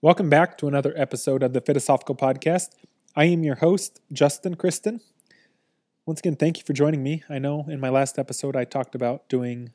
Welcome 0.00 0.30
back 0.30 0.56
to 0.58 0.68
another 0.68 0.94
episode 0.94 1.42
of 1.42 1.54
the 1.54 1.60
Fitosophical 1.60 2.16
Podcast. 2.16 2.68
I 3.16 3.24
am 3.24 3.42
your 3.42 3.56
host, 3.56 4.00
Justin 4.12 4.54
Kristen. 4.54 5.00
Once 6.06 6.20
again, 6.20 6.36
thank 6.36 6.56
you 6.56 6.62
for 6.64 6.72
joining 6.72 7.02
me. 7.02 7.24
I 7.28 7.40
know 7.40 7.66
in 7.66 7.80
my 7.80 7.88
last 7.88 8.16
episode 8.16 8.54
I 8.54 8.62
talked 8.62 8.94
about 8.94 9.28
doing 9.28 9.72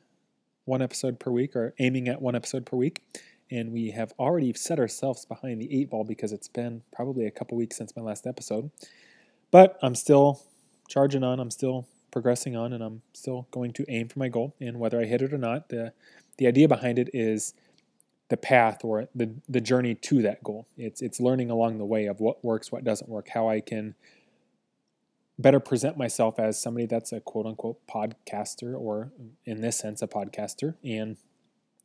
one 0.64 0.80
episode 0.80 1.20
per 1.20 1.30
week 1.30 1.54
or 1.54 1.74
aiming 1.78 2.08
at 2.08 2.22
one 2.22 2.34
episode 2.34 2.64
per 2.64 2.74
week, 2.74 3.02
and 3.50 3.70
we 3.70 3.90
have 3.90 4.14
already 4.18 4.54
set 4.54 4.78
ourselves 4.78 5.26
behind 5.26 5.60
the 5.60 5.70
eight 5.78 5.90
ball 5.90 6.04
because 6.04 6.32
it's 6.32 6.48
been 6.48 6.80
probably 6.90 7.26
a 7.26 7.30
couple 7.30 7.58
weeks 7.58 7.76
since 7.76 7.94
my 7.94 8.00
last 8.00 8.26
episode. 8.26 8.70
But 9.50 9.78
I'm 9.82 9.94
still 9.94 10.40
charging 10.88 11.22
on, 11.22 11.38
I'm 11.38 11.50
still 11.50 11.86
progressing 12.10 12.56
on, 12.56 12.72
and 12.72 12.82
I'm 12.82 13.02
still 13.12 13.46
going 13.50 13.74
to 13.74 13.84
aim 13.90 14.08
for 14.08 14.18
my 14.18 14.28
goal. 14.28 14.54
And 14.58 14.80
whether 14.80 14.98
I 14.98 15.04
hit 15.04 15.20
it 15.20 15.34
or 15.34 15.38
not, 15.38 15.68
the 15.68 15.92
the 16.38 16.46
idea 16.46 16.66
behind 16.66 16.98
it 16.98 17.10
is 17.12 17.52
the 18.30 18.36
path 18.36 18.84
or 18.84 19.08
the, 19.14 19.34
the 19.48 19.60
journey 19.60 19.94
to 19.94 20.22
that 20.22 20.42
goal. 20.42 20.66
It's 20.76 21.02
it's 21.02 21.20
learning 21.20 21.50
along 21.50 21.78
the 21.78 21.84
way 21.84 22.06
of 22.06 22.20
what 22.20 22.44
works, 22.44 22.72
what 22.72 22.84
doesn't 22.84 23.08
work, 23.08 23.28
how 23.28 23.48
I 23.48 23.60
can 23.60 23.94
better 25.38 25.60
present 25.60 25.96
myself 25.96 26.38
as 26.38 26.60
somebody 26.60 26.86
that's 26.86 27.12
a 27.12 27.20
quote 27.20 27.46
unquote 27.46 27.84
podcaster 27.86 28.78
or 28.78 29.12
in 29.44 29.60
this 29.60 29.76
sense 29.76 30.00
a 30.00 30.06
podcaster 30.06 30.74
and 30.84 31.16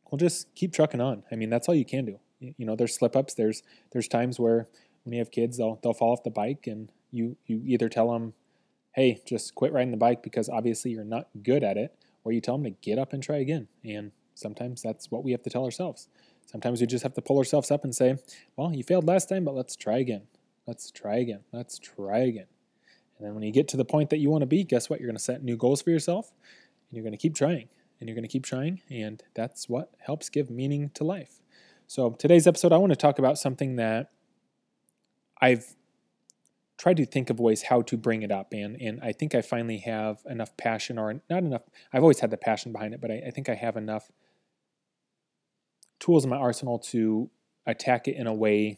we'll 0.10 0.20
just 0.20 0.54
keep 0.56 0.74
trucking 0.74 1.02
on. 1.02 1.24
I 1.32 1.36
mean, 1.36 1.50
that's 1.50 1.68
all 1.68 1.76
you 1.76 1.86
can 1.86 2.06
do. 2.06 2.20
You 2.40 2.66
know, 2.66 2.76
there's 2.76 2.96
slip 2.96 3.16
ups. 3.16 3.34
There's 3.34 3.64
there's 3.92 4.08
times 4.08 4.40
where 4.40 4.68
when 5.04 5.14
you 5.14 5.20
have 5.20 5.32
kids, 5.32 5.58
they'll 5.58 5.80
they'll 5.84 5.94
fall 5.94 6.14
off 6.14 6.24
the 6.24 6.30
bike, 6.30 6.68
and 6.68 6.92
you 7.12 7.36
you 7.46 7.62
either 7.66 7.90
tell 7.90 8.12
them, 8.14 8.34
"Hey, 8.94 9.22
just 9.26 9.56
quit 9.56 9.74
riding 9.74 9.92
the 9.92 9.98
bike 9.98 10.24
because 10.24 10.48
obviously 10.48 10.92
you're 10.92 11.04
not 11.04 11.28
good 11.44 11.64
at 11.64 11.78
it," 11.78 11.96
or 12.24 12.32
you 12.32 12.40
tell 12.40 12.58
them 12.58 12.64
to 12.64 12.80
get 12.82 12.98
up 12.98 13.12
and 13.12 13.22
try 13.22 13.38
again. 13.38 13.68
And 13.84 14.12
sometimes 14.36 14.82
that's 14.82 15.12
what 15.12 15.24
we 15.24 15.32
have 15.32 15.44
to 15.44 15.50
tell 15.50 15.66
ourselves. 15.66 16.08
Sometimes 16.50 16.82
we 16.82 16.88
just 16.88 17.04
have 17.04 17.14
to 17.14 17.22
pull 17.22 17.38
ourselves 17.38 17.70
up 17.70 17.84
and 17.84 17.96
say, 17.96 18.18
well, 18.56 18.74
you 18.74 18.84
failed 18.84 19.06
last 19.06 19.30
time, 19.30 19.46
but 19.46 19.54
let's 19.54 19.76
try 19.76 20.00
again. 20.00 20.24
Let's 20.66 20.90
try 20.90 21.18
again. 21.18 21.42
Let's 21.54 21.78
try 21.78 22.20
again. 22.20 22.48
And 23.18 23.28
then 23.28 23.36
when 23.36 23.44
you 23.44 23.52
get 23.52 23.68
to 23.68 23.78
the 23.78 23.86
point 23.86 24.10
that 24.10 24.18
you 24.18 24.32
want 24.32 24.42
to 24.42 24.48
be, 24.48 24.64
guess 24.64 24.90
what? 24.90 25.00
You're 25.00 25.10
going 25.10 25.18
to 25.18 25.24
set 25.24 25.44
new 25.44 25.56
goals 25.56 25.84
for 25.84 25.92
yourself 25.92 26.32
and 26.90 26.98
you're 26.98 27.04
going 27.04 27.14
to 27.14 27.20
keep 27.20 27.36
trying 27.36 27.70
and 28.00 28.10
you're 28.10 28.16
going 28.16 28.24
to 28.24 28.32
keep 28.32 28.46
trying. 28.46 28.82
And 28.90 29.22
that's 29.36 29.70
what 29.70 29.92
helps 30.00 30.28
give 30.30 30.50
meaning 30.50 30.90
to 30.96 31.04
life. 31.04 31.40
So, 31.86 32.12
today's 32.12 32.48
episode, 32.48 32.74
I 32.74 32.78
want 32.78 32.94
to 32.94 32.96
talk 32.96 33.20
about 33.20 33.38
something 33.38 33.76
that 33.76 34.10
I've 35.40 35.76
tried 36.80 36.98
to 36.98 37.06
think 37.06 37.30
of 37.30 37.40
ways 37.40 37.64
how 37.64 37.84
to 37.84 37.98
bring 37.98 38.24
it 38.24 38.32
up. 38.32 38.54
And, 38.54 38.76
and 38.82 39.00
I 39.04 39.12
think 39.12 39.36
I 39.36 39.42
finally 39.42 39.80
have 39.80 40.20
enough 40.28 40.56
passion, 40.58 40.98
or 40.98 41.14
not 41.30 41.44
enough, 41.44 41.62
I've 41.94 42.02
always 42.02 42.22
had 42.22 42.32
the 42.32 42.38
passion 42.38 42.72
behind 42.72 42.96
it, 42.96 43.02
but 43.02 43.12
I, 43.12 43.22
I 43.28 43.32
think 43.32 43.50
I 43.50 43.56
have 43.56 43.76
enough 43.76 44.12
tools 46.00 46.24
in 46.24 46.30
my 46.30 46.38
arsenal 46.38 46.80
to 46.80 47.30
attack 47.66 48.08
it 48.08 48.16
in 48.16 48.28
a 48.28 48.34
way 48.34 48.78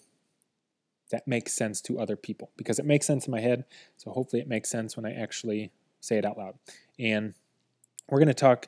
that 1.11 1.27
makes 1.27 1.53
sense 1.53 1.81
to 1.81 1.99
other 1.99 2.15
people 2.15 2.51
because 2.57 2.79
it 2.79 2.85
makes 2.85 3.05
sense 3.05 3.27
in 3.27 3.31
my 3.31 3.41
head. 3.41 3.65
So 3.97 4.11
hopefully 4.11 4.41
it 4.41 4.47
makes 4.47 4.69
sense 4.69 4.95
when 4.95 5.05
I 5.05 5.13
actually 5.13 5.71
say 5.99 6.17
it 6.17 6.25
out 6.25 6.37
loud. 6.37 6.55
And 6.99 7.33
we're 8.09 8.19
going 8.19 8.27
to 8.27 8.33
talk 8.33 8.67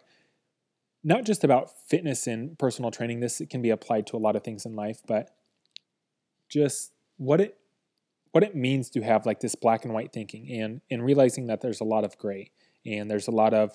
not 1.04 1.26
just 1.26 1.44
about 1.44 1.72
fitness 1.88 2.28
and 2.28 2.58
personal 2.58 2.92
training. 2.92 3.20
This 3.20 3.42
can 3.50 3.62
be 3.62 3.72
applied 3.72 4.08
to 4.08 4.18
a 4.18 4.20
lot 4.20 4.36
of 4.36 4.44
things 4.44 4.66
in 4.66 4.76
life, 4.76 5.02
but 5.08 5.36
just 6.50 6.92
what 7.18 7.42
it 7.42 7.58
what 8.32 8.44
it 8.44 8.56
means 8.56 8.90
to 8.90 9.02
have 9.02 9.28
like 9.28 9.40
this 9.40 9.54
black 9.54 9.86
and 9.86 9.94
white 9.94 10.12
thinking 10.12 10.50
and 10.52 10.82
and 10.90 11.04
realizing 11.04 11.48
that 11.48 11.62
there's 11.62 11.82
a 11.82 11.84
lot 11.84 12.04
of 12.04 12.18
gray 12.18 12.52
and 12.86 13.10
there's 13.10 13.28
a 13.28 13.32
lot 13.32 13.54
of 13.54 13.72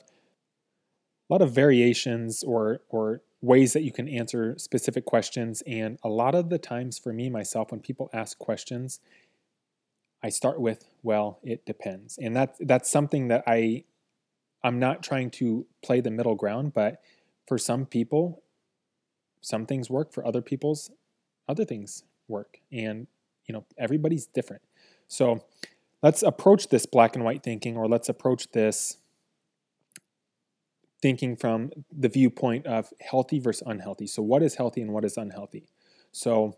a 1.29 1.33
lot 1.33 1.43
of 1.43 1.53
variations 1.53 2.43
or 2.43 2.81
or 2.89 3.23
ways 3.41 3.73
that 3.73 3.83
you 3.83 3.93
can 3.93 4.09
answer 4.09 4.57
specific 4.59 5.05
questions. 5.05 5.63
And 5.67 5.99
a 6.03 6.09
lot 6.09 6.35
of 6.35 6.49
the 6.49 6.59
times 6.59 6.99
for 6.99 7.13
me, 7.13 7.31
myself, 7.31 7.71
when 7.71 7.81
people 7.81 8.11
ask 8.13 8.39
questions, 8.39 9.01
I 10.23 10.31
start 10.31 10.61
with, 10.61 10.85
well, 11.03 11.39
it 11.45 11.65
depends. 11.65 12.19
And 12.19 12.35
that's 12.35 12.59
that's 12.61 12.91
something 12.91 13.29
that 13.29 13.45
I 13.47 13.85
I'm 14.65 14.81
not 14.81 15.03
trying 15.03 15.31
to 15.33 15.67
play 15.83 16.01
the 16.01 16.11
middle 16.11 16.35
ground, 16.35 16.75
but 16.75 17.01
for 17.47 17.59
some 17.59 17.87
people, 17.87 18.43
some 19.41 19.67
things 19.67 19.89
work, 19.89 20.13
for 20.13 20.27
other 20.27 20.43
people's 20.43 20.91
other 21.49 21.65
things 21.65 22.03
work. 22.27 22.59
And 22.73 23.07
you 23.47 23.53
know, 23.53 23.65
everybody's 23.79 24.27
different. 24.27 24.63
So 25.07 25.45
let's 26.03 26.23
approach 26.23 26.69
this 26.69 26.85
black 26.85 27.15
and 27.15 27.25
white 27.25 27.43
thinking, 27.43 27.77
or 27.77 27.89
let's 27.89 28.09
approach 28.09 28.51
this 28.51 28.99
thinking 31.01 31.37
from 31.37 31.71
the 31.97 32.09
viewpoint 32.09 32.67
of 32.67 32.93
healthy 33.01 33.39
versus 33.39 33.63
unhealthy. 33.67 34.07
So, 34.07 34.23
what 34.23 34.43
is 34.43 34.57
healthy 34.57 34.83
and 34.83 34.93
what 34.93 35.05
is 35.05 35.17
unhealthy? 35.17 35.65
So, 36.13 36.57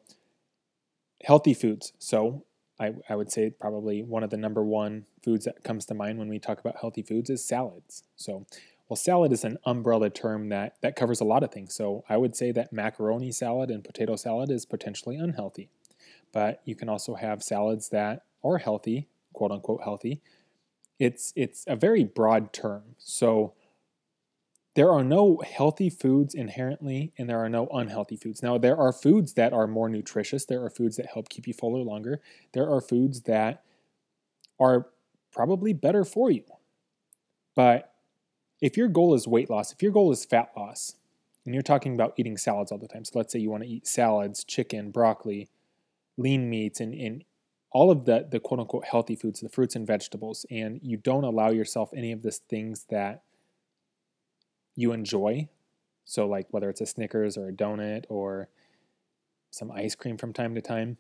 healthy 1.23 1.55
foods. 1.55 1.93
So, 1.99 2.45
I, 2.79 2.95
I 3.09 3.17
would 3.17 3.31
say 3.31 3.51
probably 3.51 4.03
one 4.03 4.23
of 4.23 4.31
the 4.31 4.39
number 4.39 4.65
one 4.65 5.05
foods 5.23 5.45
that 5.45 5.63
comes 5.63 5.85
to 5.87 5.95
mind 5.95 6.19
when 6.19 6.29
we 6.29 6.39
talk 6.39 6.61
about 6.61 6.77
healthy 6.81 7.03
foods 7.03 7.29
is 7.29 7.45
salads. 7.45 8.05
So, 8.17 8.47
well, 8.89 8.97
salad 8.97 9.33
is 9.33 9.45
an 9.45 9.59
umbrella 9.65 10.11
term 10.11 10.49
that, 10.49 10.77
that 10.81 10.97
covers 10.97 11.21
a 11.21 11.25
lot 11.25 11.43
of 11.43 11.53
things. 11.53 11.75
So, 11.75 12.05
I 12.09 12.17
would 12.17 12.35
say 12.35 12.53
that 12.53 12.73
macaroni 12.73 13.33
salad 13.33 13.71
and 13.71 13.85
potato 13.85 14.17
salad 14.17 14.51
is 14.51 14.65
potentially 14.65 15.17
unhealthy. 15.17 15.69
But 16.33 16.63
you 16.65 16.75
can 16.75 16.89
also 16.89 17.15
have 17.15 17.43
salads 17.43 17.91
that 17.91 18.23
are 18.43 18.59
healthy, 18.59 19.09
quote 19.33 19.51
unquote 19.51 19.83
healthy. 19.83 20.23
It's, 20.99 21.33
it's 21.35 21.65
a 21.67 21.77
very 21.77 22.05
broad 22.05 22.53
term. 22.53 22.83
So, 22.99 23.55
there 24.75 24.91
are 24.91 25.03
no 25.03 25.43
healthy 25.45 25.91
foods 25.91 26.35
inherently, 26.35 27.13
and 27.19 27.29
there 27.29 27.39
are 27.39 27.49
no 27.49 27.67
unhealthy 27.73 28.17
foods. 28.17 28.43
Now, 28.43 28.57
there 28.57 28.77
are 28.77 28.93
foods 28.93 29.33
that 29.35 29.53
are 29.53 29.67
more 29.67 29.89
nutritious. 29.89 30.45
There 30.45 30.65
are 30.65 30.71
foods 30.71 30.97
that 30.97 31.07
help 31.13 31.29
keep 31.29 31.49
you 31.49 31.55
fuller 31.55 31.83
longer. 31.83 32.21
There 32.53 32.71
are 32.71 32.81
foods 32.81 33.23
that 33.23 33.65
are 34.61 34.87
probably 35.33 35.73
better 35.73 36.05
for 36.05 36.31
you. 36.31 36.45
But 37.57 37.93
if 38.61 38.77
your 38.77 38.89
goal 38.89 39.15
is 39.15 39.27
weight 39.27 39.51
loss, 39.51 39.73
if 39.73 39.83
your 39.83 39.93
goal 39.93 40.13
is 40.13 40.25
fat 40.25 40.51
loss, 40.57 40.95
and 41.45 41.55
you're 41.55 41.63
talking 41.63 41.95
about 41.95 42.15
eating 42.17 42.37
salads 42.37 42.71
all 42.71 42.79
the 42.79 42.87
time, 42.87 43.05
so 43.05 43.13
let's 43.19 43.33
say 43.33 43.39
you 43.39 43.51
want 43.51 43.65
to 43.65 43.69
eat 43.69 43.87
salads, 43.87 44.45
chicken, 44.45 44.91
broccoli, 44.91 45.49
lean 46.17 46.49
meats, 46.49 46.81
and, 46.81 46.95
and 46.95 47.25
all 47.73 47.91
of 47.91 48.05
the, 48.05 48.29
the 48.31 48.39
quote 48.39 48.61
unquote 48.61 48.85
healthy 48.85 49.17
foods, 49.17 49.41
the 49.41 49.49
fruits 49.49 49.75
and 49.75 49.87
vegetables, 49.87 50.47
and 50.51 50.79
you 50.83 50.97
don't 50.97 51.25
allow 51.25 51.49
yourself 51.49 51.91
any 51.97 52.13
of 52.13 52.23
these 52.23 52.39
things 52.39 52.87
that 52.91 53.23
you 54.77 54.93
enjoy. 54.93 55.49
So, 56.05 56.27
like 56.27 56.47
whether 56.51 56.69
it's 56.69 56.81
a 56.81 56.87
Snickers 56.87 57.37
or 57.37 57.49
a 57.49 57.53
donut 57.53 58.05
or 58.09 58.49
some 59.51 59.71
ice 59.71 59.95
cream 59.95 60.17
from 60.17 60.33
time 60.33 60.55
to 60.55 60.61
time. 60.61 60.97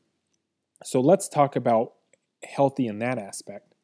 So, 0.84 1.00
let's 1.00 1.28
talk 1.28 1.56
about 1.56 1.94
healthy 2.44 2.86
in 2.86 2.98
that 3.00 3.18
aspect. 3.18 3.74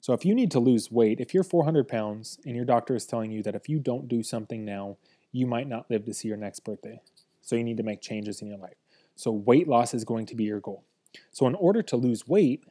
So, 0.00 0.12
if 0.12 0.24
you 0.24 0.34
need 0.34 0.50
to 0.52 0.60
lose 0.60 0.90
weight, 0.90 1.20
if 1.20 1.32
you're 1.32 1.44
400 1.44 1.88
pounds 1.88 2.38
and 2.44 2.56
your 2.56 2.64
doctor 2.64 2.94
is 2.94 3.06
telling 3.06 3.30
you 3.30 3.42
that 3.44 3.54
if 3.54 3.68
you 3.68 3.78
don't 3.78 4.08
do 4.08 4.22
something 4.22 4.64
now, 4.64 4.96
you 5.32 5.46
might 5.46 5.68
not 5.68 5.90
live 5.90 6.04
to 6.04 6.14
see 6.14 6.28
your 6.28 6.36
next 6.36 6.60
birthday. 6.60 7.00
So, 7.42 7.56
you 7.56 7.64
need 7.64 7.76
to 7.76 7.82
make 7.82 8.00
changes 8.00 8.42
in 8.42 8.48
your 8.48 8.58
life. 8.58 8.76
So, 9.16 9.30
weight 9.30 9.68
loss 9.68 9.94
is 9.94 10.04
going 10.04 10.26
to 10.26 10.34
be 10.34 10.44
your 10.44 10.60
goal. 10.60 10.84
So, 11.30 11.46
in 11.46 11.54
order 11.54 11.82
to 11.82 11.96
lose 11.96 12.26
weight, 12.26 12.64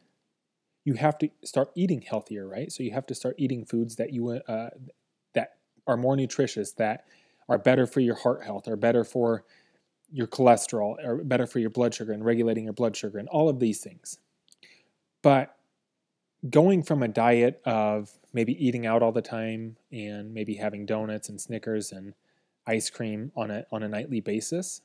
you 0.84 0.96
have 0.96 1.18
to 1.20 1.30
start 1.46 1.72
eating 1.76 2.02
healthier, 2.02 2.48
right? 2.48 2.72
So, 2.72 2.84
you 2.84 2.92
have 2.92 3.06
to 3.08 3.16
start 3.16 3.36
eating 3.38 3.66
foods 3.66 3.96
that 3.96 4.12
you 4.12 4.30
uh, 4.30 4.70
are 5.88 5.98
more 5.98 6.16
nutritious, 6.16 6.72
that 6.74 7.06
are 7.50 7.58
better 7.58 7.86
for 7.86 8.00
your 8.00 8.16
heart 8.16 8.44
health, 8.44 8.68
are 8.68 8.76
better 8.76 9.04
for 9.04 9.44
your 10.12 10.28
cholesterol, 10.28 11.04
are 11.06 11.18
better 11.18 11.48
for 11.48 11.60
your 11.60 11.70
blood 11.70 11.94
sugar 11.94 12.12
and 12.12 12.24
regulating 12.24 12.66
your 12.66 12.74
blood 12.74 12.96
sugar, 12.96 13.18
and 13.18 13.28
all 13.30 13.50
of 13.50 13.60
these 13.60 13.82
things. 13.82 14.20
But 15.22 15.56
going 16.50 16.84
from 16.84 17.04
a 17.04 17.08
diet 17.08 17.62
of 17.66 18.12
maybe 18.34 18.54
eating 18.66 18.86
out 18.86 19.02
all 19.02 19.12
the 19.12 19.22
time 19.22 19.78
and 19.92 20.34
maybe 20.34 20.56
having 20.56 20.86
donuts 20.86 21.30
and 21.30 21.40
Snickers 21.40 21.92
and 21.92 22.14
ice 22.68 22.90
cream 22.90 23.32
on 23.36 23.52
a 23.52 23.66
on 23.72 23.84
a 23.84 23.88
nightly 23.88 24.22
basis 24.22 24.82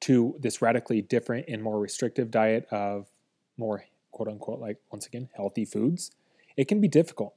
to 0.00 0.36
this 0.40 0.62
radically 0.62 1.02
different 1.02 1.46
and 1.48 1.62
more 1.62 1.80
restrictive 1.80 2.30
diet 2.30 2.66
of 2.70 3.08
more 3.56 3.84
quote 4.12 4.28
unquote 4.28 4.60
like 4.60 4.78
once 4.90 5.06
again 5.06 5.28
healthy 5.34 5.64
foods, 5.64 6.10
it 6.56 6.68
can 6.68 6.80
be 6.80 6.88
difficult. 6.88 7.34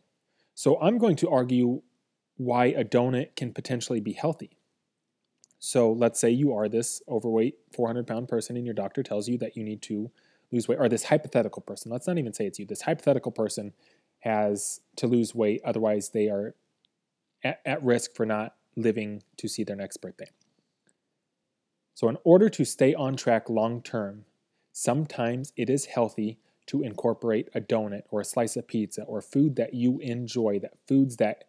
So 0.54 0.80
I'm 0.82 0.98
going 0.98 1.16
to 1.18 1.30
argue 1.30 1.82
why 2.42 2.66
a 2.66 2.84
donut 2.84 3.36
can 3.36 3.54
potentially 3.54 4.00
be 4.00 4.14
healthy. 4.14 4.58
So 5.60 5.92
let's 5.92 6.20
say 6.20 6.32
you 6.32 6.52
are 6.54 6.68
this 6.68 7.04
overweight 7.08 7.56
400 7.72 8.08
pound 8.08 8.28
person 8.28 8.58
and 8.58 8.66
your 8.66 8.74
doctor 8.74 9.04
tells 9.04 9.28
you 9.28 9.38
that 9.38 9.56
you 9.56 9.64
need 9.64 9.84
to 9.84 10.10
lose 10.52 10.68
weight, 10.68 10.80
or 10.80 10.90
this 10.90 11.06
hypothetical 11.06 11.62
person, 11.62 11.92
let's 11.92 12.08
not 12.08 12.18
even 12.18 12.34
say 12.34 12.46
it's 12.46 12.58
you, 12.58 12.66
this 12.66 12.82
hypothetical 12.82 13.32
person 13.32 13.74
has 14.22 14.82
to 14.96 15.08
lose 15.08 15.36
weight, 15.36 15.62
otherwise, 15.64 16.10
they 16.10 16.30
are 16.30 16.56
at, 17.44 17.62
at 17.66 17.84
risk 17.84 18.16
for 18.16 18.26
not 18.26 18.56
living 18.76 19.22
to 19.38 19.48
see 19.48 19.64
their 19.64 19.76
next 19.76 19.98
birthday. 19.98 20.30
So, 21.94 22.10
in 22.10 22.18
order 22.24 22.50
to 22.50 22.66
stay 22.66 22.94
on 22.94 23.16
track 23.16 23.50
long 23.50 23.82
term, 23.82 24.26
sometimes 24.74 25.54
it 25.56 25.70
is 25.70 25.86
healthy 25.86 26.40
to 26.68 26.82
incorporate 26.82 27.50
a 27.54 27.62
donut 27.62 28.04
or 28.10 28.22
a 28.22 28.26
slice 28.26 28.56
of 28.56 28.68
pizza 28.68 29.04
or 29.04 29.22
food 29.22 29.56
that 29.56 29.74
you 29.74 30.00
enjoy, 30.00 30.60
that 30.60 30.74
foods 30.88 31.18
that 31.18 31.46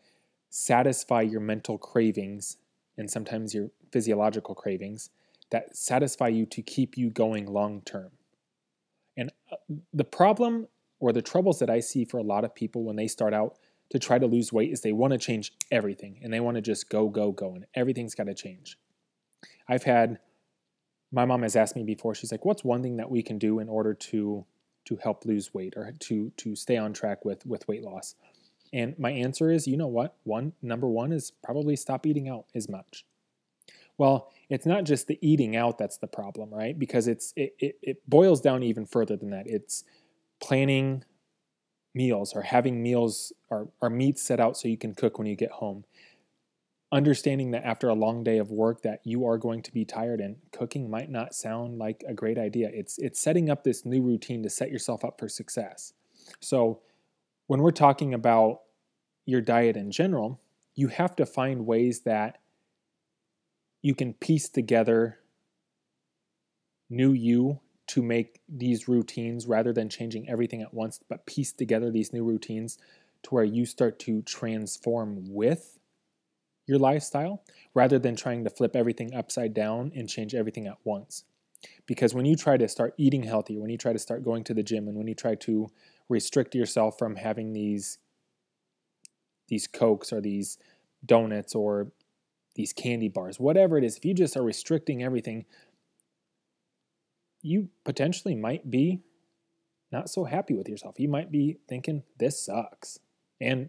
satisfy 0.54 1.22
your 1.22 1.40
mental 1.40 1.78
cravings 1.78 2.58
and 2.98 3.10
sometimes 3.10 3.54
your 3.54 3.70
physiological 3.90 4.54
cravings 4.54 5.08
that 5.50 5.74
satisfy 5.74 6.28
you 6.28 6.44
to 6.44 6.60
keep 6.60 6.98
you 6.98 7.08
going 7.08 7.46
long 7.46 7.80
term. 7.86 8.10
And 9.16 9.32
uh, 9.50 9.56
the 9.94 10.04
problem 10.04 10.68
or 11.00 11.10
the 11.10 11.22
troubles 11.22 11.58
that 11.60 11.70
I 11.70 11.80
see 11.80 12.04
for 12.04 12.18
a 12.18 12.22
lot 12.22 12.44
of 12.44 12.54
people 12.54 12.84
when 12.84 12.96
they 12.96 13.08
start 13.08 13.32
out 13.32 13.56
to 13.90 13.98
try 13.98 14.18
to 14.18 14.26
lose 14.26 14.52
weight 14.52 14.70
is 14.70 14.82
they 14.82 14.92
want 14.92 15.14
to 15.14 15.18
change 15.18 15.52
everything 15.70 16.20
and 16.22 16.30
they 16.30 16.40
want 16.40 16.56
to 16.56 16.60
just 16.60 16.90
go, 16.90 17.08
go, 17.08 17.32
go, 17.32 17.54
and 17.54 17.64
everything's 17.74 18.14
got 18.14 18.26
to 18.26 18.34
change. 18.34 18.78
I've 19.68 19.84
had 19.84 20.18
my 21.10 21.24
mom 21.24 21.42
has 21.42 21.56
asked 21.56 21.76
me 21.76 21.82
before, 21.82 22.14
she's 22.14 22.30
like, 22.30 22.44
what's 22.44 22.62
one 22.62 22.82
thing 22.82 22.98
that 22.98 23.10
we 23.10 23.22
can 23.22 23.38
do 23.38 23.58
in 23.58 23.70
order 23.70 23.94
to 23.94 24.44
to 24.84 24.96
help 24.96 25.24
lose 25.24 25.54
weight 25.54 25.74
or 25.76 25.94
to 25.98 26.30
to 26.36 26.54
stay 26.54 26.76
on 26.76 26.92
track 26.92 27.24
with 27.24 27.46
with 27.46 27.66
weight 27.68 27.82
loss? 27.82 28.16
And 28.72 28.98
my 28.98 29.10
answer 29.10 29.50
is, 29.50 29.66
you 29.66 29.76
know 29.76 29.86
what? 29.86 30.16
One 30.24 30.52
number 30.62 30.88
one 30.88 31.12
is 31.12 31.30
probably 31.42 31.76
stop 31.76 32.06
eating 32.06 32.28
out 32.28 32.46
as 32.54 32.68
much. 32.68 33.04
Well, 33.98 34.32
it's 34.48 34.66
not 34.66 34.84
just 34.84 35.06
the 35.06 35.18
eating 35.20 35.56
out 35.56 35.78
that's 35.78 35.98
the 35.98 36.06
problem, 36.06 36.52
right? 36.52 36.78
Because 36.78 37.06
it's 37.06 37.32
it, 37.36 37.54
it, 37.58 37.78
it 37.82 38.08
boils 38.08 38.40
down 38.40 38.62
even 38.62 38.86
further 38.86 39.16
than 39.16 39.30
that. 39.30 39.46
It's 39.46 39.84
planning 40.40 41.04
meals 41.94 42.34
or 42.34 42.42
having 42.42 42.82
meals 42.82 43.32
or, 43.50 43.68
or 43.80 43.90
meats 43.90 44.22
set 44.22 44.40
out 44.40 44.56
so 44.56 44.68
you 44.68 44.78
can 44.78 44.94
cook 44.94 45.18
when 45.18 45.26
you 45.26 45.36
get 45.36 45.50
home 45.50 45.84
understanding 46.92 47.50
that 47.52 47.64
after 47.64 47.88
a 47.88 47.94
long 47.94 48.22
day 48.22 48.36
of 48.36 48.50
work 48.50 48.82
that 48.82 49.00
you 49.02 49.26
are 49.26 49.38
going 49.38 49.62
to 49.62 49.72
be 49.72 49.84
tired 49.84 50.20
and 50.20 50.36
cooking 50.52 50.90
might 50.90 51.10
not 51.10 51.34
sound 51.34 51.78
like 51.78 52.04
a 52.06 52.12
great 52.12 52.38
idea 52.38 52.70
it's 52.72 52.98
it's 52.98 53.18
setting 53.18 53.48
up 53.48 53.64
this 53.64 53.86
new 53.86 54.02
routine 54.02 54.42
to 54.42 54.50
set 54.50 54.70
yourself 54.70 55.02
up 55.04 55.18
for 55.18 55.28
success 55.28 55.94
so 56.40 56.80
when 57.52 57.60
we're 57.60 57.70
talking 57.70 58.14
about 58.14 58.62
your 59.26 59.42
diet 59.42 59.76
in 59.76 59.90
general 59.90 60.40
you 60.74 60.88
have 60.88 61.14
to 61.14 61.26
find 61.26 61.66
ways 61.66 62.00
that 62.00 62.38
you 63.82 63.94
can 63.94 64.14
piece 64.14 64.48
together 64.48 65.18
new 66.88 67.12
you 67.12 67.60
to 67.86 68.02
make 68.02 68.40
these 68.48 68.88
routines 68.88 69.46
rather 69.46 69.70
than 69.70 69.90
changing 69.90 70.26
everything 70.30 70.62
at 70.62 70.72
once 70.72 70.98
but 71.10 71.26
piece 71.26 71.52
together 71.52 71.90
these 71.90 72.10
new 72.10 72.24
routines 72.24 72.78
to 73.22 73.28
where 73.34 73.44
you 73.44 73.66
start 73.66 73.98
to 73.98 74.22
transform 74.22 75.22
with 75.28 75.78
your 76.66 76.78
lifestyle 76.78 77.42
rather 77.74 77.98
than 77.98 78.16
trying 78.16 78.44
to 78.44 78.50
flip 78.50 78.74
everything 78.74 79.12
upside 79.14 79.52
down 79.52 79.92
and 79.94 80.08
change 80.08 80.34
everything 80.34 80.66
at 80.66 80.78
once. 80.84 81.24
Because 81.86 82.14
when 82.14 82.24
you 82.24 82.36
try 82.36 82.56
to 82.56 82.68
start 82.68 82.94
eating 82.96 83.22
healthy, 83.22 83.58
when 83.58 83.70
you 83.70 83.78
try 83.78 83.92
to 83.92 83.98
start 83.98 84.24
going 84.24 84.44
to 84.44 84.54
the 84.54 84.62
gym, 84.62 84.88
and 84.88 84.96
when 84.96 85.06
you 85.06 85.14
try 85.14 85.34
to 85.36 85.68
restrict 86.08 86.54
yourself 86.54 86.98
from 86.98 87.16
having 87.16 87.52
these 87.52 87.98
these 89.48 89.66
cokes 89.66 90.12
or 90.12 90.20
these 90.20 90.56
donuts 91.04 91.54
or 91.54 91.92
these 92.54 92.72
candy 92.72 93.08
bars, 93.08 93.38
whatever 93.38 93.76
it 93.76 93.84
is, 93.84 93.96
if 93.96 94.04
you 94.04 94.14
just 94.14 94.36
are 94.36 94.42
restricting 94.42 95.02
everything, 95.02 95.44
you 97.42 97.68
potentially 97.84 98.34
might 98.34 98.70
be 98.70 99.02
not 99.90 100.08
so 100.08 100.24
happy 100.24 100.54
with 100.54 100.68
yourself. 100.68 100.98
You 100.98 101.08
might 101.08 101.30
be 101.30 101.58
thinking, 101.68 102.02
this 102.18 102.46
sucks. 102.46 102.98
And 103.40 103.68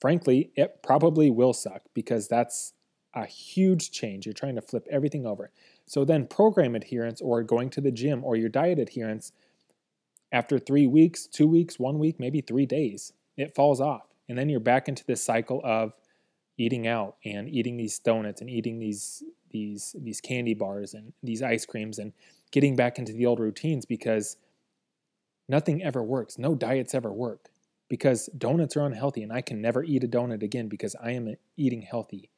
frankly, 0.00 0.50
it 0.56 0.82
probably 0.82 1.30
will 1.30 1.52
suck 1.52 1.82
because 1.94 2.26
that's 2.26 2.72
a 3.14 3.26
huge 3.26 3.90
change. 3.90 4.26
You're 4.26 4.32
trying 4.32 4.54
to 4.54 4.62
flip 4.62 4.86
everything 4.90 5.26
over. 5.26 5.50
So 5.86 6.04
then, 6.04 6.26
program 6.26 6.74
adherence 6.74 7.20
or 7.20 7.42
going 7.42 7.70
to 7.70 7.80
the 7.80 7.90
gym 7.90 8.24
or 8.24 8.36
your 8.36 8.48
diet 8.48 8.78
adherence, 8.78 9.32
after 10.32 10.58
three 10.58 10.86
weeks, 10.86 11.26
two 11.26 11.48
weeks, 11.48 11.78
one 11.78 11.98
week, 11.98 12.20
maybe 12.20 12.40
three 12.40 12.66
days, 12.66 13.12
it 13.36 13.54
falls 13.54 13.80
off. 13.80 14.06
And 14.28 14.38
then 14.38 14.48
you're 14.48 14.60
back 14.60 14.88
into 14.88 15.04
this 15.04 15.22
cycle 15.22 15.60
of 15.64 15.92
eating 16.56 16.86
out 16.86 17.16
and 17.24 17.48
eating 17.48 17.76
these 17.76 17.98
donuts 17.98 18.40
and 18.40 18.50
eating 18.50 18.78
these 18.78 19.22
these 19.50 19.96
these 19.98 20.20
candy 20.20 20.54
bars 20.54 20.94
and 20.94 21.12
these 21.22 21.42
ice 21.42 21.66
creams 21.66 21.98
and 21.98 22.12
getting 22.52 22.76
back 22.76 22.98
into 22.98 23.12
the 23.12 23.26
old 23.26 23.40
routines 23.40 23.84
because 23.84 24.36
nothing 25.48 25.82
ever 25.82 26.02
works. 26.02 26.38
No 26.38 26.54
diets 26.54 26.94
ever 26.94 27.12
work 27.12 27.48
because 27.88 28.26
donuts 28.38 28.76
are 28.76 28.86
unhealthy 28.86 29.22
and 29.22 29.32
I 29.32 29.40
can 29.40 29.60
never 29.60 29.82
eat 29.82 30.04
a 30.04 30.08
donut 30.08 30.42
again 30.42 30.68
because 30.68 30.94
I 31.02 31.12
am 31.12 31.34
eating 31.56 31.82
healthy. 31.82 32.30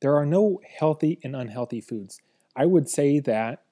There 0.00 0.16
are 0.16 0.26
no 0.26 0.60
healthy 0.78 1.18
and 1.22 1.36
unhealthy 1.36 1.80
foods. 1.80 2.20
I 2.56 2.66
would 2.66 2.88
say 2.88 3.20
that 3.20 3.62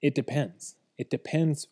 it 0.00 0.14
depends. 0.14 0.76
It 0.98 1.10
depends 1.10 1.68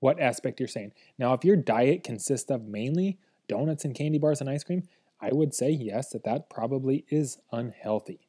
what 0.00 0.20
aspect 0.20 0.58
you're 0.58 0.68
saying. 0.68 0.92
Now, 1.18 1.32
if 1.34 1.44
your 1.44 1.56
diet 1.56 2.02
consists 2.02 2.50
of 2.50 2.64
mainly 2.64 3.18
donuts 3.48 3.84
and 3.84 3.94
candy 3.94 4.18
bars 4.18 4.40
and 4.40 4.50
ice 4.50 4.64
cream, 4.64 4.82
I 5.20 5.30
would 5.32 5.54
say 5.54 5.70
yes, 5.70 6.10
that 6.10 6.24
that 6.24 6.50
probably 6.50 7.04
is 7.08 7.38
unhealthy. 7.52 8.28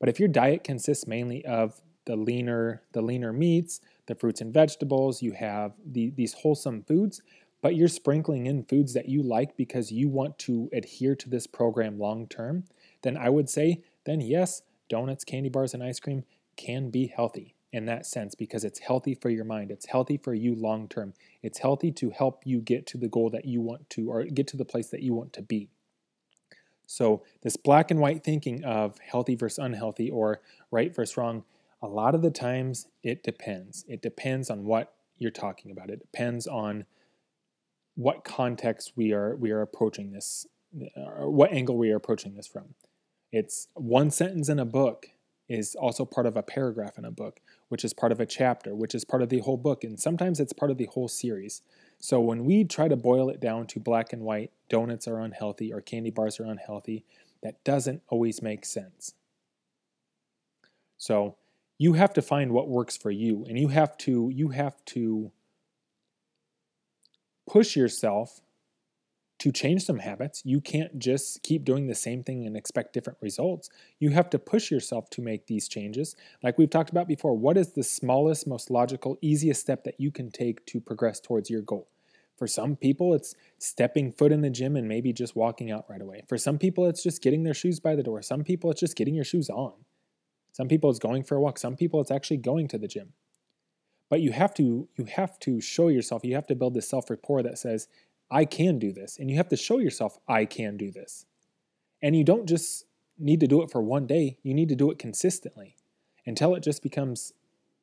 But 0.00 0.08
if 0.08 0.18
your 0.18 0.28
diet 0.28 0.64
consists 0.64 1.06
mainly 1.06 1.44
of 1.44 1.80
the 2.06 2.16
leaner, 2.16 2.82
the 2.92 3.02
leaner 3.02 3.32
meats, 3.32 3.80
the 4.06 4.16
fruits 4.16 4.40
and 4.40 4.52
vegetables, 4.52 5.22
you 5.22 5.32
have 5.32 5.74
the, 5.86 6.10
these 6.10 6.32
wholesome 6.32 6.82
foods, 6.82 7.22
but 7.60 7.76
you're 7.76 7.86
sprinkling 7.86 8.46
in 8.46 8.64
foods 8.64 8.92
that 8.94 9.08
you 9.08 9.22
like 9.22 9.56
because 9.56 9.92
you 9.92 10.08
want 10.08 10.36
to 10.40 10.68
adhere 10.72 11.14
to 11.14 11.30
this 11.30 11.46
program 11.46 11.98
long 11.98 12.26
term, 12.26 12.64
then 13.02 13.16
I 13.16 13.28
would 13.28 13.48
say, 13.48 13.82
then 14.04 14.20
yes, 14.20 14.62
donuts, 14.88 15.24
candy 15.24 15.48
bars, 15.48 15.74
and 15.74 15.82
ice 15.82 16.00
cream 16.00 16.24
can 16.56 16.90
be 16.90 17.06
healthy 17.06 17.54
in 17.72 17.86
that 17.86 18.04
sense 18.04 18.34
because 18.34 18.64
it's 18.64 18.78
healthy 18.78 19.14
for 19.14 19.30
your 19.30 19.44
mind. 19.44 19.70
It's 19.70 19.86
healthy 19.86 20.18
for 20.18 20.34
you 20.34 20.54
long 20.54 20.88
term. 20.88 21.14
It's 21.42 21.58
healthy 21.58 21.90
to 21.92 22.10
help 22.10 22.42
you 22.44 22.60
get 22.60 22.86
to 22.88 22.98
the 22.98 23.08
goal 23.08 23.30
that 23.30 23.46
you 23.46 23.60
want 23.60 23.88
to 23.90 24.10
or 24.10 24.24
get 24.24 24.46
to 24.48 24.56
the 24.56 24.64
place 24.64 24.88
that 24.88 25.02
you 25.02 25.14
want 25.14 25.32
to 25.34 25.42
be. 25.42 25.68
So, 26.86 27.22
this 27.40 27.56
black 27.56 27.90
and 27.90 28.00
white 28.00 28.22
thinking 28.22 28.64
of 28.64 28.98
healthy 28.98 29.34
versus 29.34 29.58
unhealthy 29.58 30.10
or 30.10 30.42
right 30.70 30.94
versus 30.94 31.16
wrong, 31.16 31.44
a 31.80 31.86
lot 31.86 32.14
of 32.14 32.20
the 32.20 32.30
times 32.30 32.86
it 33.02 33.22
depends. 33.22 33.84
It 33.88 34.02
depends 34.02 34.50
on 34.50 34.64
what 34.64 34.92
you're 35.18 35.30
talking 35.30 35.70
about. 35.70 35.88
It 35.88 36.00
depends 36.00 36.46
on 36.46 36.84
what 37.94 38.24
context 38.24 38.92
we 38.96 39.12
are 39.12 39.36
we 39.36 39.50
are 39.52 39.62
approaching 39.62 40.12
this, 40.12 40.46
uh, 40.96 41.00
or 41.00 41.30
what 41.30 41.52
angle 41.52 41.78
we 41.78 41.90
are 41.90 41.96
approaching 41.96 42.34
this 42.34 42.46
from. 42.46 42.74
It's 43.32 43.68
one 43.74 44.10
sentence 44.10 44.48
in 44.50 44.58
a 44.58 44.64
book 44.66 45.08
is 45.48 45.74
also 45.74 46.04
part 46.04 46.26
of 46.26 46.36
a 46.36 46.42
paragraph 46.42 46.98
in 46.98 47.04
a 47.04 47.10
book, 47.10 47.40
which 47.68 47.84
is 47.84 47.94
part 47.94 48.12
of 48.12 48.20
a 48.20 48.26
chapter, 48.26 48.74
which 48.74 48.94
is 48.94 49.04
part 49.04 49.22
of 49.22 49.30
the 49.30 49.40
whole 49.40 49.56
book, 49.56 49.84
and 49.84 49.98
sometimes 49.98 50.38
it's 50.38 50.52
part 50.52 50.70
of 50.70 50.78
the 50.78 50.86
whole 50.86 51.08
series. 51.08 51.62
So 51.98 52.20
when 52.20 52.44
we 52.44 52.64
try 52.64 52.88
to 52.88 52.96
boil 52.96 53.28
it 53.30 53.40
down 53.40 53.66
to 53.68 53.80
black 53.80 54.12
and 54.12 54.22
white, 54.22 54.50
donuts 54.68 55.08
are 55.08 55.20
unhealthy 55.20 55.72
or 55.72 55.80
candy 55.80 56.10
bars 56.10 56.38
are 56.40 56.44
unhealthy, 56.44 57.04
that 57.42 57.62
doesn't 57.64 58.02
always 58.08 58.42
make 58.42 58.64
sense. 58.64 59.14
So 60.98 61.36
you 61.78 61.94
have 61.94 62.12
to 62.14 62.22
find 62.22 62.52
what 62.52 62.68
works 62.68 62.96
for 62.96 63.10
you, 63.10 63.44
and 63.48 63.58
you 63.58 63.68
have 63.68 63.96
to 63.98 64.30
you 64.32 64.48
have 64.48 64.84
to 64.86 65.32
push 67.48 67.76
yourself 67.76 68.40
to 69.42 69.50
change 69.50 69.82
some 69.82 69.98
habits. 69.98 70.40
You 70.44 70.60
can't 70.60 71.00
just 71.00 71.42
keep 71.42 71.64
doing 71.64 71.88
the 71.88 71.96
same 71.96 72.22
thing 72.22 72.46
and 72.46 72.56
expect 72.56 72.92
different 72.92 73.18
results. 73.20 73.70
You 73.98 74.10
have 74.10 74.30
to 74.30 74.38
push 74.38 74.70
yourself 74.70 75.10
to 75.10 75.20
make 75.20 75.48
these 75.48 75.66
changes. 75.66 76.14
Like 76.44 76.58
we've 76.58 76.70
talked 76.70 76.90
about 76.90 77.08
before, 77.08 77.36
what 77.36 77.56
is 77.56 77.72
the 77.72 77.82
smallest, 77.82 78.46
most 78.46 78.70
logical, 78.70 79.18
easiest 79.20 79.60
step 79.60 79.82
that 79.82 79.98
you 79.98 80.12
can 80.12 80.30
take 80.30 80.64
to 80.66 80.80
progress 80.80 81.18
towards 81.18 81.50
your 81.50 81.60
goal? 81.60 81.88
For 82.36 82.46
some 82.46 82.76
people, 82.76 83.14
it's 83.14 83.34
stepping 83.58 84.12
foot 84.12 84.30
in 84.30 84.42
the 84.42 84.50
gym 84.50 84.76
and 84.76 84.86
maybe 84.86 85.12
just 85.12 85.34
walking 85.34 85.72
out 85.72 85.86
right 85.90 86.00
away. 86.00 86.22
For 86.28 86.38
some 86.38 86.56
people, 86.56 86.86
it's 86.86 87.02
just 87.02 87.20
getting 87.20 87.42
their 87.42 87.52
shoes 87.52 87.80
by 87.80 87.96
the 87.96 88.04
door. 88.04 88.22
Some 88.22 88.44
people, 88.44 88.70
it's 88.70 88.80
just 88.80 88.94
getting 88.94 89.16
your 89.16 89.24
shoes 89.24 89.50
on. 89.50 89.72
Some 90.52 90.68
people, 90.68 90.88
it's 90.88 91.00
going 91.00 91.24
for 91.24 91.34
a 91.36 91.40
walk. 91.40 91.58
Some 91.58 91.74
people, 91.74 92.00
it's 92.00 92.12
actually 92.12 92.36
going 92.36 92.68
to 92.68 92.78
the 92.78 92.86
gym 92.86 93.14
but 94.12 94.20
you 94.20 94.30
have 94.30 94.52
to 94.52 94.86
you 94.98 95.06
have 95.06 95.38
to 95.38 95.58
show 95.58 95.88
yourself 95.88 96.22
you 96.22 96.34
have 96.34 96.46
to 96.46 96.54
build 96.54 96.74
this 96.74 96.86
self 96.86 97.08
rapport 97.08 97.42
that 97.42 97.56
says 97.56 97.88
i 98.32 98.44
can 98.44 98.78
do 98.78 98.92
this. 98.92 99.18
And 99.18 99.30
you 99.30 99.36
have 99.36 99.48
to 99.50 99.56
show 99.56 99.78
yourself 99.78 100.18
i 100.26 100.44
can 100.44 100.76
do 100.76 100.90
this. 100.90 101.26
And 102.02 102.16
you 102.16 102.24
don't 102.24 102.48
just 102.48 102.86
need 103.18 103.40
to 103.40 103.46
do 103.46 103.62
it 103.62 103.70
for 103.70 103.80
one 103.80 104.06
day. 104.06 104.38
You 104.42 104.54
need 104.54 104.68
to 104.70 104.74
do 104.74 104.90
it 104.90 104.98
consistently 104.98 105.76
until 106.26 106.54
it 106.54 106.62
just 106.62 106.82
becomes 106.82 107.32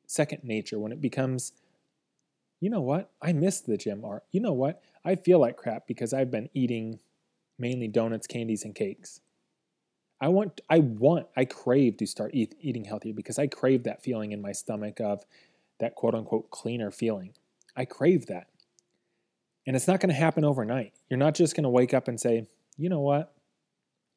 second 0.06 0.42
nature 0.42 0.78
when 0.78 0.92
it 0.92 1.00
becomes 1.00 1.52
you 2.62 2.68
know 2.68 2.82
what? 2.82 3.10
I 3.22 3.32
miss 3.32 3.60
the 3.62 3.78
gym 3.78 4.04
or 4.04 4.22
you 4.32 4.40
know 4.40 4.52
what? 4.52 4.82
I 5.02 5.14
feel 5.14 5.38
like 5.38 5.56
crap 5.56 5.86
because 5.86 6.12
i've 6.12 6.30
been 6.30 6.50
eating 6.52 7.00
mainly 7.58 7.88
donuts 7.88 8.26
candies 8.26 8.64
and 8.64 8.74
cakes. 8.74 9.20
I 10.20 10.28
want 10.28 10.60
i 10.68 10.80
want 10.80 11.28
i 11.36 11.44
crave 11.46 11.96
to 11.98 12.06
start 12.06 12.32
eat, 12.34 12.54
eating 12.60 12.84
healthier 12.84 13.14
because 13.14 13.38
i 13.38 13.46
crave 13.46 13.84
that 13.84 14.02
feeling 14.02 14.32
in 14.32 14.42
my 14.42 14.52
stomach 14.52 15.00
of 15.00 15.24
that 15.78 15.94
quote 15.94 16.14
unquote 16.14 16.50
cleaner 16.50 16.90
feeling. 16.90 17.32
I 17.76 17.84
crave 17.86 18.26
that. 18.26 18.48
And 19.66 19.76
it's 19.76 19.86
not 19.86 20.00
going 20.00 20.08
to 20.08 20.14
happen 20.14 20.44
overnight. 20.44 20.94
You're 21.08 21.18
not 21.18 21.34
just 21.34 21.54
going 21.54 21.64
to 21.64 21.70
wake 21.70 21.94
up 21.94 22.08
and 22.08 22.18
say, 22.18 22.46
you 22.76 22.88
know 22.88 23.00
what? 23.00 23.34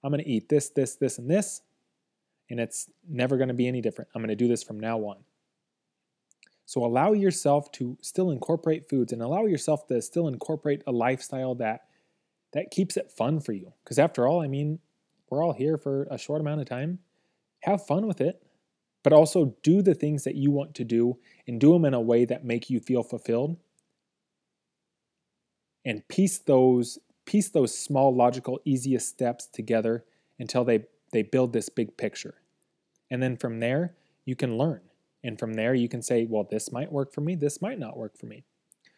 I'm 0.04 0.12
going 0.12 0.24
to 0.24 0.30
eat 0.30 0.50
this, 0.50 0.70
this, 0.70 0.96
this, 0.96 1.18
and 1.18 1.30
this. 1.30 1.62
And 2.50 2.60
it's 2.60 2.90
never 3.10 3.38
going 3.38 3.50
to 3.50 3.54
be 3.54 3.68
any 3.68 3.82
different. 3.82 4.10
I'm 4.14 4.22
going 4.22 4.30
to 4.30 4.36
do 4.36 4.48
this 4.48 4.64
from 4.64 4.80
now 4.80 5.00
on. 5.00 5.18
So 6.66 6.86
allow 6.86 7.12
yourself 7.14 7.72
to 7.74 7.98
still 8.02 8.32
incorporate 8.32 8.90
foods 8.90 9.12
and 9.12 9.22
allow 9.22 9.46
yourself 9.46 9.86
to 9.88 10.02
still 10.02 10.28
incorporate 10.28 10.82
a 10.88 10.92
lifestyle 10.92 11.56
that 11.56 11.82
that 12.54 12.72
keeps 12.72 12.96
it 12.98 13.12
fun 13.12 13.40
for 13.40 13.52
you. 13.52 13.74
Because 13.84 14.00
after 14.00 14.28
all, 14.28 14.42
I 14.42 14.48
mean, 14.48 14.80
we're 15.30 15.44
all 15.44 15.54
here 15.54 15.78
for 15.78 16.08
a 16.10 16.18
short 16.18 16.40
amount 16.40 16.62
of 16.62 16.68
time. 16.70 17.00
Have 17.62 17.86
fun 17.86 18.08
with 18.08 18.22
it. 18.22 18.42
but 19.04 19.14
also 19.14 19.56
do 19.62 19.82
the 19.82 19.94
things 19.94 20.24
that 20.24 20.36
you 20.36 20.50
want 20.50 20.74
to 20.76 20.84
do 20.84 21.18
and 21.46 21.60
do 21.60 21.74
them 21.74 21.86
in 21.86 21.94
a 21.94 22.02
way 22.02 22.26
that 22.26 22.46
make 22.46 22.70
you 22.70 22.80
feel 22.80 23.04
fulfilled. 23.04 23.58
And 25.86 26.08
piece 26.08 26.40
those 26.40 27.00
piece 27.26 27.50
those 27.50 27.78
small 27.78 28.14
logical 28.14 28.60
easiest 28.66 29.10
steps 29.10 29.48
together 29.48 30.04
until 30.40 30.64
they 30.64 30.86
they 31.12 31.24
build 31.24 31.54
this 31.54 31.70
big 31.70 31.96
picture. 31.98 32.36
And 33.10 33.22
then 33.22 33.38
from 33.38 33.60
there, 33.60 33.96
you 34.26 34.36
can 34.36 34.58
learn. 34.58 34.82
And 35.24 35.40
from 35.40 35.54
there, 35.54 35.74
you 35.74 35.88
can 35.88 36.02
say, 36.02 36.26
well, 36.26 36.46
this 36.50 36.72
might 36.72 36.92
work 36.92 37.14
for 37.14 37.22
me, 37.22 37.36
this 37.36 37.62
might 37.62 37.80
not 37.80 37.98
work 37.98 38.18
for 38.18 38.26
me. 38.26 38.44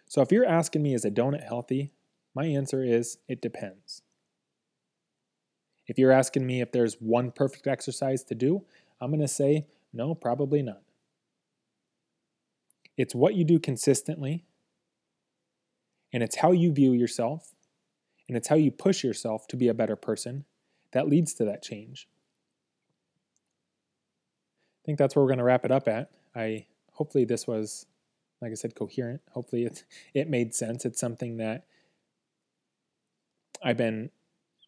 So 0.08 0.22
if 0.22 0.32
you're 0.32 0.46
asking 0.46 0.82
me, 0.82 0.94
is 0.94 1.06
a 1.06 1.12
donut 1.12 1.46
healthy? 1.46 1.92
My 2.34 2.46
answer 2.46 2.84
is, 2.84 3.18
it 3.28 3.42
depends. 3.42 4.02
If 5.88 6.00
you're 6.00 6.12
asking 6.12 6.46
me 6.46 6.62
if 6.62 6.72
there's 6.72 6.96
one 6.96 7.32
perfect 7.32 7.68
exercise 7.68 8.24
to 8.24 8.36
do, 8.36 8.64
I'm 9.00 9.12
going 9.12 9.22
to 9.22 9.28
say, 9.28 9.68
no, 9.94 10.16
probably 10.16 10.62
not. 10.62 10.82
It's 12.98 13.14
what 13.14 13.36
you 13.36 13.44
do 13.44 13.60
consistently, 13.60 14.46
and 16.16 16.24
it's 16.24 16.38
how 16.38 16.54
you 16.54 16.72
view 16.72 16.94
yourself, 16.94 17.52
and 18.30 18.38
it's 18.38 18.48
how 18.48 18.56
you 18.56 18.72
push 18.72 19.04
yourself 19.04 19.48
to 19.48 19.58
be 19.58 19.68
a 19.68 19.74
better 19.74 19.98
person 19.98 20.46
that 20.94 21.10
leads 21.10 21.34
to 21.34 21.44
that 21.44 21.62
change. 21.62 22.08
I 24.82 24.82
think 24.86 24.98
that's 24.98 25.14
where 25.14 25.24
we're 25.24 25.30
going 25.30 25.40
to 25.40 25.44
wrap 25.44 25.66
it 25.66 25.72
up 25.72 25.90
at. 25.90 26.12
I 26.34 26.68
hopefully 26.94 27.26
this 27.26 27.46
was, 27.46 27.86
like 28.42 28.54
I 28.54 28.56
said, 28.56 28.76
coherent. 28.76 29.24
Hopefully 29.32 29.66
it 29.66 29.84
it 30.14 30.30
made 30.30 30.56
sense. 30.56 30.86
It's 30.86 31.02
something 31.02 31.36
that 31.36 31.66
I've 33.62 33.76
been 33.76 34.10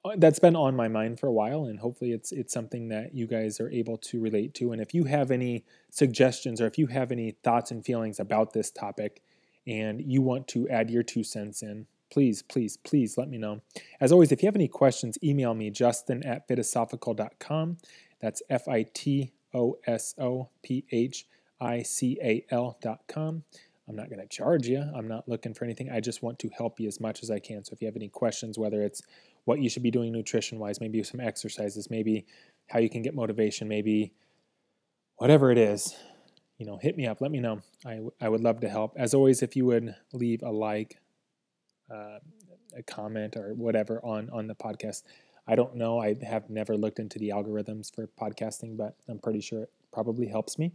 uh, 0.04 0.16
that's 0.18 0.40
been 0.40 0.58
on 0.58 0.76
my 0.76 0.90
mind 0.90 1.18
for 1.18 1.28
a 1.28 1.32
while, 1.32 1.64
and 1.64 1.80
hopefully 1.80 2.12
it's 2.12 2.34
it's 2.34 2.54
something 2.54 2.90
that 2.90 3.16
you 3.16 3.26
guys 3.26 3.62
are 3.62 3.72
able 3.72 3.98
to 4.00 4.20
relate 4.20 4.54
to. 4.56 4.74
And 4.74 4.82
if 4.82 4.94
you 4.94 5.06
have 5.06 5.32
any 5.32 5.64
suggestions 5.92 6.60
or 6.60 6.68
if 6.68 6.78
you 6.78 6.88
have 6.88 7.10
any 7.10 7.32
thoughts 7.42 7.72
and 7.72 7.86
feelings 7.86 8.20
about 8.20 8.52
this 8.52 8.70
topic, 8.70 9.22
and 9.68 10.02
you 10.02 10.22
want 10.22 10.48
to 10.50 10.68
add 10.70 10.90
your 10.90 11.04
two 11.04 11.24
cents 11.24 11.62
in, 11.62 11.86
please, 12.10 12.42
please, 12.42 12.78
please 12.78 13.18
let 13.18 13.30
me 13.30 13.38
know. 13.38 13.62
As 14.00 14.12
always, 14.12 14.32
if 14.32 14.42
you 14.42 14.48
have 14.48 14.56
any 14.56 14.68
questions, 14.68 15.18
email 15.24 15.54
me, 15.54 15.70
justin 15.70 16.26
at 16.26 16.48
fitosophical.com. 16.48 17.78
That's 18.22 18.42
F 18.50 18.68
I 18.68 18.84
T 18.94 19.34
O 19.54 19.78
S 19.86 20.16
O 20.18 20.50
P 20.64 20.86
H 20.92 21.28
I 21.60 21.84
C 21.84 22.18
A 22.24 22.46
L.com. 22.50 23.44
I'm 23.90 23.96
not 23.96 24.10
going 24.10 24.20
to 24.20 24.28
charge 24.28 24.68
you. 24.68 24.84
I'm 24.96 25.08
not 25.08 25.30
looking 25.30 25.54
for 25.54 25.64
anything. 25.64 25.90
I 25.90 26.02
just 26.02 26.22
want 26.22 26.40
to 26.40 26.50
help 26.50 26.80
you 26.80 26.88
as 26.88 27.00
much 27.00 27.24
as 27.24 27.32
I 27.32 27.40
can. 27.40 27.64
So 27.64 27.74
if 27.74 27.82
you 27.82 27.88
have 27.88 27.96
any 27.96 28.10
questions, 28.10 28.58
whether 28.58 28.84
it's 28.84 29.02
what 29.46 29.62
you 29.62 29.70
should 29.70 29.84
be 29.84 29.92
doing 29.92 30.12
nutrition 30.12 30.60
wise, 30.60 30.82
maybe 30.82 31.02
some 31.04 31.22
exercises, 31.22 31.90
maybe 31.90 32.26
how 32.68 32.80
you 32.80 32.90
can 32.90 33.02
get 33.02 33.16
motivation, 33.16 33.68
maybe 33.68 34.12
whatever 35.16 35.52
it 35.52 35.58
is, 35.58 35.96
you 36.58 36.66
know, 36.66 36.78
hit 36.78 36.98
me 36.98 37.08
up. 37.08 37.22
Let 37.22 37.32
me 37.32 37.40
know. 37.40 37.62
I, 37.86 38.02
I 38.20 38.30
would 38.30 38.42
love 38.42 38.60
to 38.62 38.70
help. 38.70 38.94
As 38.98 39.14
always, 39.14 39.44
if 39.44 39.56
you 39.56 39.66
would 39.66 39.96
leave 40.14 40.42
a 40.44 40.52
like, 40.52 41.00
uh, 41.92 42.20
a 42.76 42.84
comment 42.84 43.36
or 43.36 43.54
whatever 43.54 44.04
on 44.04 44.30
on 44.30 44.48
the 44.48 44.56
podcast. 44.56 45.04
I 45.48 45.56
don't 45.56 45.76
know. 45.76 46.00
I 46.00 46.16
have 46.24 46.50
never 46.50 46.76
looked 46.76 47.00
into 47.00 47.20
the 47.20 47.30
algorithms 47.30 47.94
for 47.94 48.08
podcasting, 48.08 48.76
but 48.78 48.96
I'm 49.08 49.20
pretty 49.20 49.40
sure 49.40 49.64
it 49.64 49.72
probably 49.94 50.28
helps 50.28 50.60
me. 50.60 50.74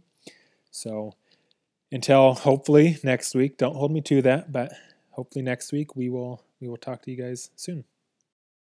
So 0.71 1.13
until 1.91 2.33
hopefully 2.33 2.97
next 3.03 3.35
week, 3.35 3.57
don't 3.57 3.75
hold 3.75 3.91
me 3.91 4.01
to 4.01 4.21
that, 4.23 4.51
but 4.51 4.73
hopefully 5.11 5.43
next 5.43 5.71
week 5.71 5.95
we 5.95 6.09
will 6.09 6.43
we 6.59 6.67
will 6.67 6.77
talk 6.77 7.03
to 7.03 7.11
you 7.11 7.17
guys 7.17 7.51
soon. 7.55 7.85